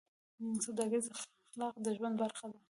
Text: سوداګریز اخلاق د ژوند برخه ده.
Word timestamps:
سوداګریز 0.65 1.05
اخلاق 1.15 1.75
د 1.85 1.87
ژوند 1.97 2.15
برخه 2.21 2.45
ده. 2.51 2.57